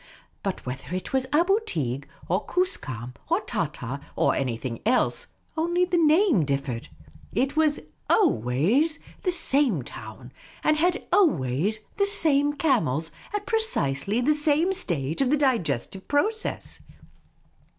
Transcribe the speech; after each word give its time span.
But 0.41 0.65
whether 0.65 0.95
it 0.95 1.13
was 1.13 1.27
Aboo 1.31 1.59
Teeg 1.67 2.05
or 2.27 2.43
Koos 2.43 2.75
kam 2.75 3.13
or 3.29 3.39
Tahtah 3.41 4.01
or 4.15 4.33
anything 4.33 4.81
else, 4.83 5.27
only 5.55 5.85
the 5.85 5.95
name 5.99 6.43
differed: 6.43 6.89
it 7.33 7.55
was 7.55 7.79
always 8.09 8.97
the 8.97 9.01
TOO 9.01 9.05
MUCH 9.05 9.25
NILE. 9.25 9.31
same 9.31 9.83
town, 9.83 10.31
and 10.63 10.77
had 10.77 11.05
always 11.13 11.81
the 11.97 12.07
same 12.07 12.53
camels 12.53 13.11
at 13.31 13.45
precisely 13.45 14.21
the 14.21 14.33
same 14.33 14.73
stage 14.73 15.21
of 15.21 15.29
the 15.29 15.37
digestive 15.37 16.07
process. 16.07 16.81